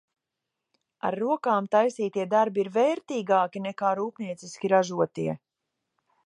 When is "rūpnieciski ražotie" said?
4.01-5.29